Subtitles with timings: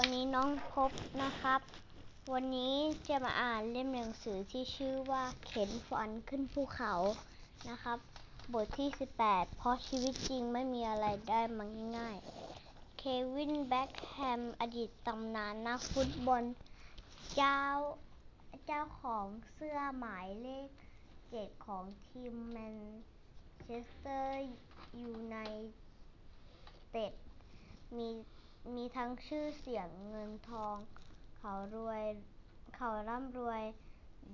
[0.00, 0.90] วันนี้น้องภพ
[1.22, 1.60] นะครับ
[2.32, 2.74] วันนี้
[3.08, 6.94] จะมาอ่านเล่มหนังสือที่ชื่อว่าเข็นฝันขึ้นภูเขา
[7.68, 7.98] นะครับ
[8.52, 8.88] บทที่
[9.22, 11.64] 18 เพราะชีวิตจริงไม่มีอะไรได้มา
[11.96, 12.16] ง่าย
[12.98, 13.02] เค
[13.34, 16.44] วินเบ็คแฮมอดีตตำนานนักฟุตบอล
[17.34, 17.60] เจ้า
[18.66, 20.68] เจ้าของเสื้อหมายเลข
[21.30, 22.76] เจ็ดของทีมแมน
[23.62, 24.46] เชสเตอร์
[25.00, 25.36] ยูไน
[26.90, 27.12] เต็ด
[27.96, 28.08] มี
[28.74, 30.76] มีทั้งชื่อเสียงเงินทอง
[31.38, 32.02] เขารวย
[32.76, 33.62] เขาร่ำรวย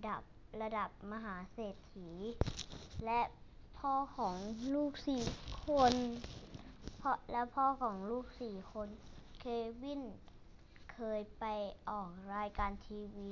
[0.07, 0.23] ดับ
[0.63, 2.11] ระดับมหาเศรษฐี
[3.05, 3.21] และ
[3.79, 4.37] พ่อของ
[4.75, 5.23] ลูกสี่
[5.65, 5.95] คน
[6.99, 8.89] เพราะและพ่อของลูกสี่คน
[9.41, 9.45] เค
[9.83, 10.03] วิน
[10.93, 11.45] เคยไป
[11.89, 13.31] ออกรายการทีวี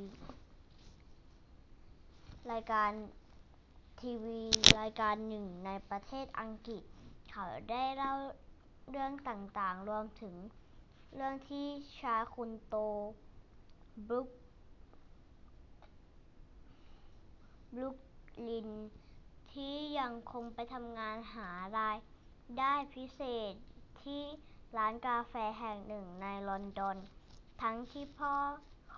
[2.52, 2.90] รายการ
[4.00, 4.40] ทีวี
[4.80, 6.82] รายการหนึ่งในประเทศอังกฤษ
[7.30, 8.14] เขาได้เล่า
[8.90, 10.34] เรื่องต่างๆ รวมถึง
[11.14, 11.66] เรื่องที่
[12.00, 12.76] ชายคนโต
[14.08, 14.28] บรุก
[17.74, 17.96] บรุก
[18.48, 18.68] ลิน
[19.52, 21.96] ที่ยังคงไปทำงานหาราย
[22.58, 23.52] ได้พิเศษ
[24.02, 24.22] ที่
[24.76, 26.96] ร้านกาแฟแห่งหนึ่งในลอนดอน
[27.62, 28.34] ทั้งที่พ่อ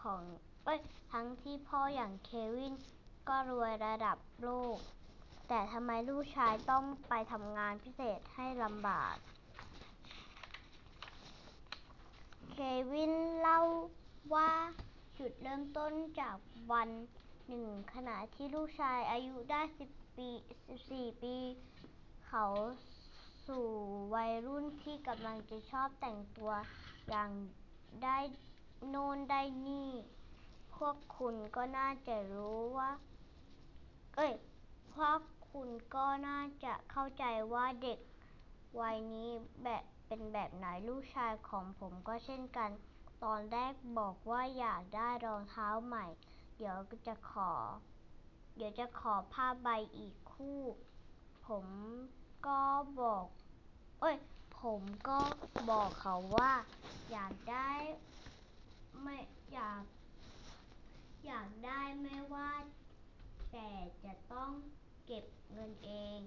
[0.01, 0.23] ของ
[0.65, 0.81] เอ้ย
[1.13, 2.75] ทั้งที่พ่ออย่างเควิน
[3.29, 4.79] ก็รวยระดับโลก
[5.49, 9.15] แต่ทำไมลูกชายต้องไปทำงานพิเศษให้ลำบาก
[12.57, 13.61] เควินเล่า
[14.35, 14.51] ว่า
[15.19, 16.37] จุดเริ่มต้นจาก
[16.73, 16.89] วัน
[17.49, 20.29] หนึ่งขณะที่ลูกชายอายุได้ 10 ปี
[20.75, 21.37] 14 ปี
[22.27, 22.47] เขา
[23.47, 23.67] สู่
[24.15, 26.53] วัยรุ่นที่กำลังจะชอบแต่งตัว
[27.09, 27.31] อย่าง
[28.03, 28.19] ได้
[28.89, 29.91] โน่นได้นี่
[30.77, 32.91] พวกคุณก็น่าจะรู้ว่า
[34.17, 34.33] เอ้ย
[34.95, 37.99] พวกคุณก็น่าจะเข้าใจว่าเด็ก
[38.81, 39.31] วัยนี้
[39.65, 42.71] แบบ เป็นแบบไหน ลูกชายของผมก็เช่นกัน
[43.25, 46.07] ตอนแรกบอกว่าอยากได้รองเท้าใหม่
[46.57, 47.53] เดี๋ยวจะขอ
[48.57, 50.61] เดี๋ยวจะขอผ้าใบอีกคู่
[51.47, 51.67] ผม
[52.47, 52.63] ก็
[53.01, 53.25] บอก
[54.01, 54.17] เอ้ย
[54.61, 55.19] ผมก็
[55.71, 56.53] บอกเขาว่า
[57.13, 57.71] อยากได้
[59.03, 59.19] ไม่
[59.53, 59.83] อยาก
[61.27, 62.53] อยากได้ไม่ว่า
[63.53, 63.69] แต่
[64.05, 64.51] จะต้อง
[65.07, 66.19] เก็บเงินเอง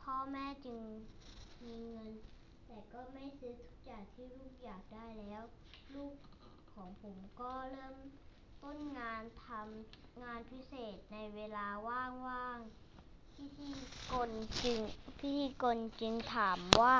[0.00, 0.82] พ่อแม่จึง
[1.64, 2.10] มีเงิน
[2.70, 5.42] แต่ก็ไม่ซื้อทุกอย่างที่ลูกอยากได้แล้ว
[5.94, 6.14] ลูก
[6.72, 7.96] ของผมก็เริ่ม
[8.62, 13.72] ต้นงานทำงานพิเศษในเวลาว่างๆพิธี
[14.10, 14.30] กร
[14.62, 14.78] จึง
[15.18, 16.96] พิธีกรจึงถามว่า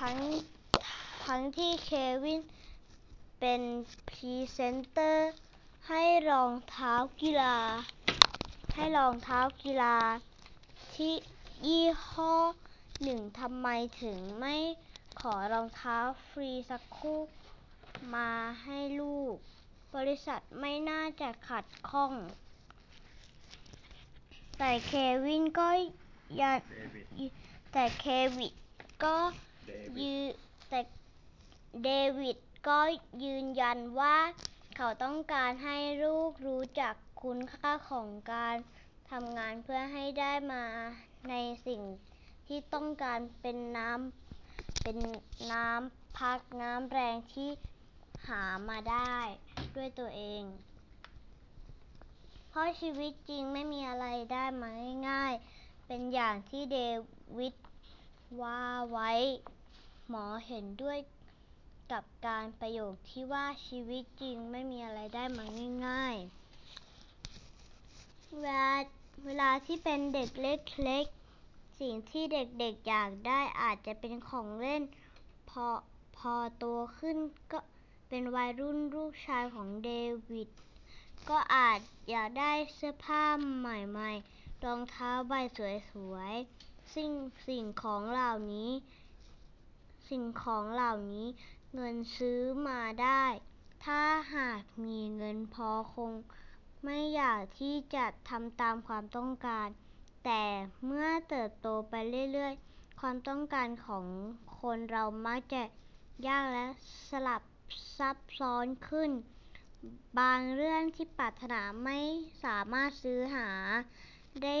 [0.00, 0.16] ทั้ง
[1.26, 1.90] ทั้งที่เค
[2.24, 2.40] วิน
[3.40, 3.62] เป็น
[4.10, 5.30] พรีเซนเตอร์
[5.88, 7.56] ให้รองเท้ากีฬา
[8.74, 9.96] ให้รองเท้ากีฬา
[10.94, 11.14] ที่
[11.66, 12.34] ยี่ห้อ
[13.02, 13.68] หนึ่งทำไม
[14.00, 14.56] ถึงไม่
[15.26, 17.20] ขอรองเท้าฟรีสักคู่
[18.14, 18.30] มา
[18.64, 19.34] ให้ลูก
[19.94, 22.12] บริษัทไม่น่าจะขัดข้อง
[24.58, 24.92] แต่เค
[25.24, 25.68] วินก็
[26.40, 26.58] ยัน
[27.72, 28.06] แต่เค
[28.36, 28.54] วิน
[29.04, 29.16] ก็
[30.00, 30.26] ยืน
[30.68, 30.80] แต่
[31.84, 32.36] เดวิด
[32.68, 32.80] ก็
[33.24, 34.16] ยืนยันว่า
[34.76, 38.56] เขาต้องการให้ลูกรู้จักคุณค่าของการ
[39.10, 40.64] ทำงานเพื่อให้ได้มา
[41.30, 41.34] ใน
[41.66, 41.82] สิ่ง
[42.46, 44.21] ที่ต้องการเป็นน้ำ
[44.84, 44.98] เป็น
[45.52, 47.50] น้ำพักน้ำแรงที่
[48.26, 49.16] หามาได้
[49.76, 50.42] ด้วยตัวเอง
[52.48, 54.70] เพราะชีวิตจริงไม่มีอะไรได้มา
[55.08, 56.78] ง่ายๆ เป็นอย่างที่เด
[57.38, 57.54] วิด
[58.40, 59.10] ว่าไว้
[60.08, 60.98] หมอเห็นด้วย
[61.92, 65.44] กับการประโยคที่ว่าชีวิตจริงไม่มีอะไรได้มา
[65.86, 68.72] ง่ายๆ เวลา
[69.24, 71.21] เวลาที่เป็นเด็กเล็กๆ
[71.82, 74.82] สิ่งที่เด็กๆอยากได้อาจจะเป็นของเล่น
[75.50, 75.66] พอ
[76.16, 76.64] พอโต
[76.98, 77.16] ขึ้น
[77.52, 77.58] ก็
[78.08, 79.90] เป็นวัยรุ่นลูกชายของเด
[80.30, 80.48] วิด
[81.28, 81.78] ก็อาจ
[82.10, 83.24] อยากได้เสื้อผ้า
[83.58, 85.32] ใหม่ๆ รองเท้าใบ
[85.90, 87.12] สวยๆ สิ่ง
[87.48, 88.70] สิ่งของเหล่านี้
[90.08, 91.26] สิ่งของเหล่านี้
[91.74, 93.24] เงินซื้อมาได้
[93.84, 94.02] ถ้า
[94.34, 96.12] หากมีเงินพอคง
[96.84, 99.68] ไม่อยากที่จะทำตามความต้องการ
[100.24, 100.42] แต่
[100.84, 101.94] เมื่อเติบโตไป
[102.32, 104.06] เรื่อย ๆ ความต้องการของ
[104.60, 105.62] คนเรามักจะ
[106.26, 106.66] ยากและ
[107.10, 107.42] สลับ
[107.98, 109.10] ซับซ้อนขึ้น
[110.18, 111.98] บางเรื่องที่ปรารถนาไม่
[112.44, 113.48] สามารถซื้อหา
[114.42, 114.58] ได้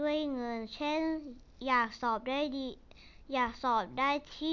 [0.00, 1.00] ด้วยเงิน เช่น
[1.66, 2.68] อยากสอบได้ดี
[3.32, 4.52] อยากสอบได้ที่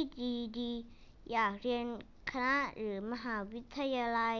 [0.59, 1.85] ดีๆอยากเรียน
[2.31, 4.39] คณะหรือมหาวิทยาลัย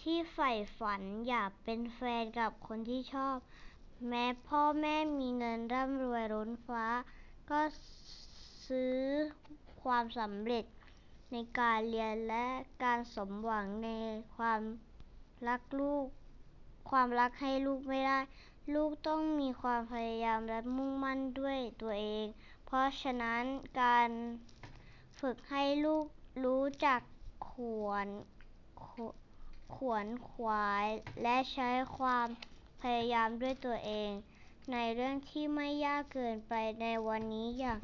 [0.00, 3.36] ที่ใฝ่ฝันอยากเป็นแฟนกับคนที่ชอบ
[4.08, 6.86] แม้พ่อแม่มีเงินร่ำรวยล้นฟ้า
[7.50, 7.60] ก็
[8.68, 8.98] ซื้อ
[9.82, 10.64] ความสำเร็จ
[11.32, 12.46] ในการเรียนและ
[12.82, 13.90] การสมหวังใน
[14.36, 14.60] ความ
[15.48, 16.06] รักลูก
[16.90, 18.18] ความรักให้ลูกไม่ได้
[18.74, 22.26] ลูกต้องมีความพยายามและมุ่งมั่นด้วยตัวเอง
[22.66, 23.42] เพราะฉะนั้น
[23.82, 24.08] การ
[25.20, 26.06] ฝึกให้ลูก
[26.44, 27.00] รู้จัก
[27.48, 27.52] ข
[27.84, 28.06] วน
[29.76, 30.86] ขวนขวาย
[31.22, 32.26] และใช้ความ
[32.84, 34.10] พยายามด้วยตัวเอง
[34.72, 37.78] ในเรื่องที่ไม่ยากเกินไปในวันนี้อย่าง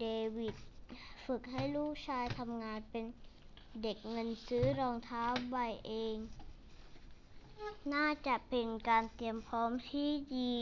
[0.00, 0.06] เด
[0.36, 0.54] วิด
[1.24, 3.04] ฝึกให้ลูกชายทำงานเป็น
[3.82, 5.56] เด็กเงินซื้อรองเท้าใบ
[5.88, 6.16] เอง
[7.94, 10.56] น่าจะเป็นการเตรียมพร้อมที่ดี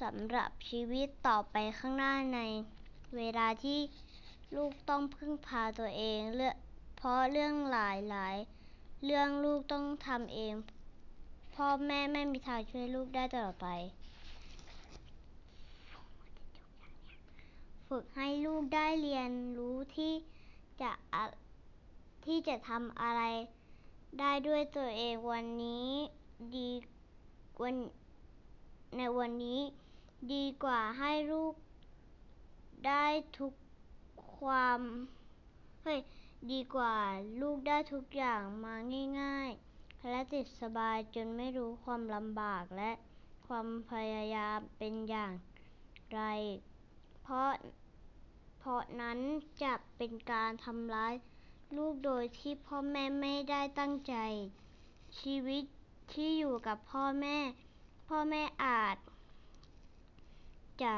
[0.00, 2.40] สำหรับชีวิตต่อไปข้างหน้าใน
[3.16, 3.80] เวลาที่
[4.56, 6.52] ลูกต้องพึ่งพาตัวเองเลือ
[6.96, 10.54] เพราะเรื่องหลายๆเรื่องลูกต้องทำเอง
[11.60, 13.68] พ่อแม่ไม่มีทางช่วยลูกได้ตลอดไป
[17.88, 20.12] ฝึกให้ลูกได้เรียนรู้ที่
[20.80, 20.90] จะ
[22.26, 23.22] ที่จะทำอะไร
[24.20, 25.90] ได้ด้วยตัวเองวันนี้
[26.54, 26.70] ดี
[27.62, 27.74] วัน
[28.96, 29.60] ในวันนี้
[30.32, 31.54] ดีกว่าให้ลูก
[32.86, 33.06] ได้
[33.38, 33.52] ทุก
[34.36, 34.80] ความ
[35.82, 36.00] เฮ้ย
[36.52, 36.94] ดีกว่า
[37.40, 38.74] ลูกได้ทุกอย่างมา
[39.20, 39.65] ง่าย ๆ
[40.10, 42.90] และติดสบายจนไม่รู้ความลำบากและ
[43.46, 45.32] ความพยายามเป็นอย่าง
[46.14, 46.22] ไร
[47.22, 47.50] เพราะ
[48.58, 49.18] เพราะนั้น
[49.62, 51.14] จะเป็นการทำร้าย
[51.76, 54.14] ลูกโดยที่พ่อแม่ไม่ได้ตั้งใจ
[55.20, 55.64] ชีวิต
[56.12, 57.38] ที่อยู่กับพ่อแม่
[58.08, 58.96] พ่อแม่อาจ
[60.82, 60.96] จะ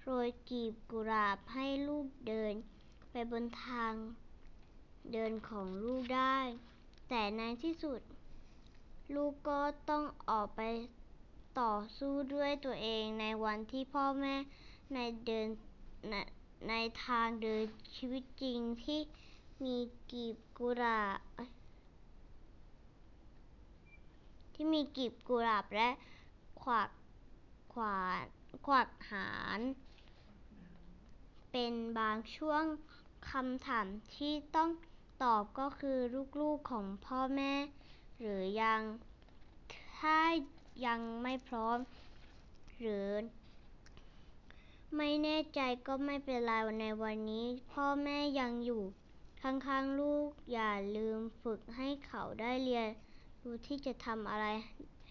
[0.00, 2.54] โรยกีบกุหลาบให้ลูกเดิน
[3.10, 3.92] ไปบนทาง
[5.12, 6.38] เดินของลูกได้
[7.08, 8.00] แต่ในที่สุด
[9.14, 9.60] ลูกก็
[9.90, 10.60] ต้องออกไป
[11.60, 14.34] ต่อสู้ด้วยตัวเองในวันที่พ่อแม่
[14.94, 15.48] ในเดิน
[16.10, 16.14] ใน
[16.68, 17.62] ในทางเดิน
[17.96, 19.00] ชีวิตจริงที่
[19.64, 19.76] มี
[20.12, 21.18] กีบกุหลาบ
[24.54, 25.88] ที่มีกีบกุหลาบและ
[26.60, 26.90] ขวาก
[27.72, 28.26] ขวาน
[28.66, 29.60] ขวากหาร
[31.52, 32.64] เป็นบางช่วง
[33.30, 34.68] คำถามที่ต้อง
[35.22, 35.98] ตอบก็คือ
[36.40, 37.52] ลูกๆของพ่อแม่
[38.20, 38.82] หรือยัง
[39.98, 40.18] ถ้า
[40.86, 41.78] ยังไม่พร้อม
[42.80, 43.08] หรือ
[44.96, 48.82] ไม่แน่ใจก็ไม่เป็นไรในวันนี้ พ่อแม่ยังอยู่
[49.42, 52.88] ข้างๆลูกอย่าลืมฝึกให้เขาได้เรียน
[53.42, 54.46] รู้ที่จะทำอะไร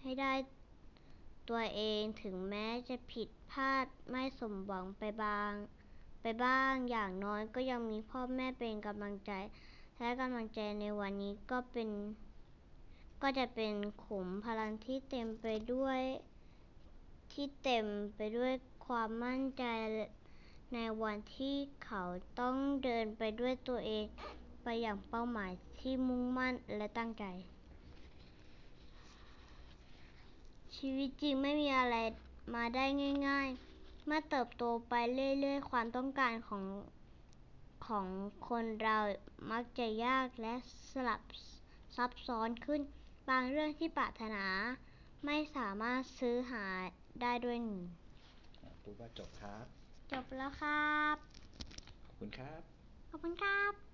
[0.00, 0.32] ให้ได้
[1.48, 5.52] ตัวเองถึงแม้จะผิดพลาดไม่สมหวังไปบ้าง
[6.22, 9.32] ไปบ้างอย่างน้อยก็ยังมีพ่อแม่เป็นกำลังใจ
[9.98, 11.88] และกำลังใจในวันนี้ก็เป็น
[13.22, 13.72] ก็จะเป็น
[14.04, 16.00] ขุมพลังที่เต็มไปด้วย
[17.32, 17.86] ที่เต็ม
[18.16, 18.52] ไปด้วย
[18.86, 19.64] ความมั่นใจ
[20.74, 22.02] ในวันที่เขา
[22.40, 24.04] ต้องเดินไปด้วยตัวเอง
[24.62, 27.24] ไปอย่างเป้าหมายที่มุ่งมั่นและตั้งใจ
[30.76, 31.96] ชีวิตจริงไม่มีอะไร
[32.54, 32.84] มาได้
[33.28, 33.48] ง่าย
[33.78, 36.62] ๆ เมื่อเติบโตไปเรื่อยๆ ความต้องการของ
[37.86, 38.06] ของ
[38.48, 38.98] คนเรา
[39.50, 40.54] มักจะยากและ
[40.92, 41.20] สลับ
[41.96, 42.80] ซับซ้อนขึ้น
[43.28, 44.44] บางเรื่องที่ปรารถนา
[45.26, 46.64] ไม่สามารถซื้อหา
[47.22, 47.82] ได้ด้วยเงิน
[48.82, 49.66] พูดว่าจบครับ
[50.12, 51.16] จบแล้วครับ
[52.06, 52.62] ขอบคุณครับ
[53.08, 53.91] ขอบคุณครับ